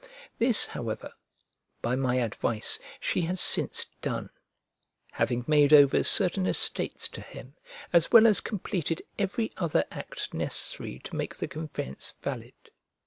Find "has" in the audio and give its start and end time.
3.29-3.39